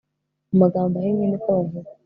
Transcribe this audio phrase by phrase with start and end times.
[0.49, 1.89] mu magambo ahinnye nikobavuga